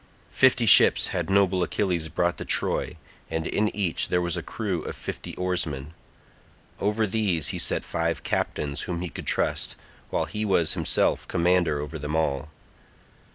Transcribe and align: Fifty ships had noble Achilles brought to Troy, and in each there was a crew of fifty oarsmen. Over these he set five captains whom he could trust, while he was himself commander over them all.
Fifty 0.31 0.65
ships 0.65 1.09
had 1.09 1.29
noble 1.29 1.61
Achilles 1.61 2.07
brought 2.09 2.39
to 2.39 2.43
Troy, 2.45 2.95
and 3.29 3.45
in 3.45 3.69
each 3.75 4.07
there 4.07 4.19
was 4.19 4.35
a 4.35 4.41
crew 4.41 4.81
of 4.81 4.95
fifty 4.95 5.35
oarsmen. 5.35 5.93
Over 6.79 7.05
these 7.05 7.49
he 7.49 7.59
set 7.59 7.85
five 7.85 8.23
captains 8.23 8.81
whom 8.89 9.01
he 9.01 9.09
could 9.09 9.27
trust, 9.27 9.75
while 10.09 10.25
he 10.25 10.43
was 10.43 10.73
himself 10.73 11.27
commander 11.27 11.79
over 11.79 11.99
them 11.99 12.15
all. 12.15 12.49